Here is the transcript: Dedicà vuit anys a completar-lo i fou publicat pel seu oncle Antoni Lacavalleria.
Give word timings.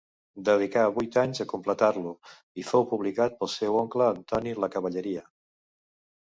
Dedicà 0.47 0.85
vuit 0.93 1.17
anys 1.23 1.41
a 1.43 1.45
completar-lo 1.51 2.13
i 2.63 2.65
fou 2.71 2.87
publicat 2.95 3.37
pel 3.43 3.53
seu 3.57 3.79
oncle 3.83 4.09
Antoni 4.15 4.57
Lacavalleria. 4.65 5.25